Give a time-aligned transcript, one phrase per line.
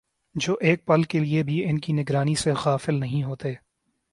[0.35, 3.53] جو ایک پل کے لیے بھی ان کی نگرانی سے غافل نہیں ہوتے